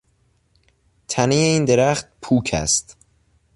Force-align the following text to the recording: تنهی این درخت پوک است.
تنهی 1.07 1.39
این 1.39 1.65
درخت 1.65 2.07
پوک 2.21 2.49
است. 2.53 2.97